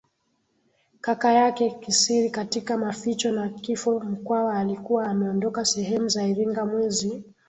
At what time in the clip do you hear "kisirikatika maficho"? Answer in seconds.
1.69-3.31